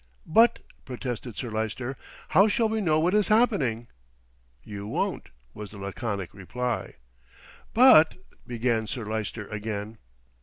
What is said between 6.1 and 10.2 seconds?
reply. "But" began Sir Lyster again.